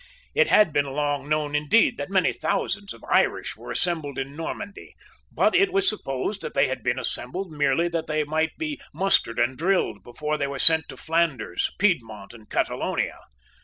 [0.33, 4.95] It had been long known indeed that many thousands of Irish were assembled in Normandy;
[5.31, 9.37] but it was supposed that they had been assembled merely that they might be mustered
[9.37, 13.19] and drilled before they were sent to Flanders, Piedmont, and Catalonia.